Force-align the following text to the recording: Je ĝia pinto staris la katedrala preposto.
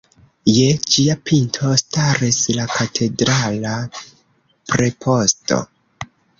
Je 0.51 0.63
ĝia 0.95 1.17
pinto 1.29 1.73
staris 1.81 2.41
la 2.57 2.67
katedrala 2.79 3.77
preposto. 4.73 5.65